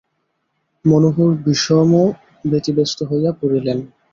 [0.85, 1.91] মনোহর বিষম
[2.45, 3.77] ব্যতিব্যস্ত হইয়া পড়িলেন।